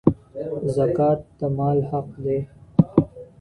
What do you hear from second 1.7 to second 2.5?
حق دی.